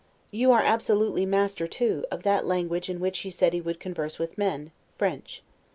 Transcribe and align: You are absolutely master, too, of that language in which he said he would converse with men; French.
You 0.31 0.51
are 0.51 0.63
absolutely 0.63 1.27
master, 1.27 1.67
too, 1.67 2.05
of 2.09 2.23
that 2.23 2.43
language 2.43 2.89
in 2.89 2.99
which 2.99 3.19
he 3.19 3.29
said 3.29 3.53
he 3.53 3.61
would 3.61 3.79
converse 3.79 4.17
with 4.17 4.35
men; 4.35 4.71
French. 4.97 5.43